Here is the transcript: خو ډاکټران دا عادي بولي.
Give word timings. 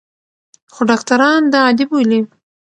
خو 0.73 0.81
ډاکټران 0.89 1.41
دا 1.53 1.59
عادي 1.65 1.85
بولي. 1.89 2.19